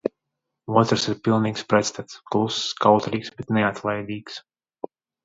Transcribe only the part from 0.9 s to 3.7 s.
ir pilnīgs pretstats- kluss, kautrīgs, bet